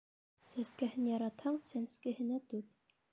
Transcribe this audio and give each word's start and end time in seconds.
Сәскәһен 0.53 1.09
яратһаң, 1.09 1.59
сәнскеһенә 1.73 2.39
түҙ. 2.55 2.65